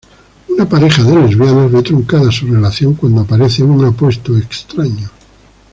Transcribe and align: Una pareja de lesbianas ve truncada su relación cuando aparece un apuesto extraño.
Una 0.49 0.67
pareja 0.67 1.03
de 1.03 1.15
lesbianas 1.15 1.71
ve 1.71 1.83
truncada 1.83 2.31
su 2.31 2.47
relación 2.47 2.95
cuando 2.95 3.21
aparece 3.21 3.61
un 3.61 3.85
apuesto 3.85 4.35
extraño. 4.35 5.11